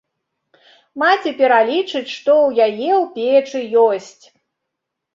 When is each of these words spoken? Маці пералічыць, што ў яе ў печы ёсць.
Маці 1.01 1.33
пералічыць, 1.41 2.11
што 2.17 2.31
ў 2.47 2.65
яе 2.71 2.91
ў 3.01 3.05
печы 3.21 3.59
ёсць. 3.87 4.21